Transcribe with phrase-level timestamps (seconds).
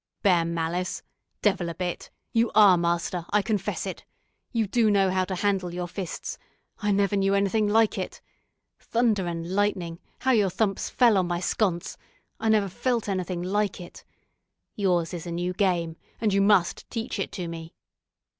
[0.23, 1.03] "Bear malice!
[1.43, 2.09] Devil a bit!
[2.33, 4.03] You are master, I confess it.
[4.51, 6.39] You do know how to handle your fists;
[6.79, 8.19] I never knew anything like it.
[8.79, 9.99] Thunder and lightning!
[10.21, 11.97] how your thumps fell on my sconce,
[12.39, 14.03] I never felt anything like it.
[14.75, 17.75] Yours is a new game, and you must teach it to me."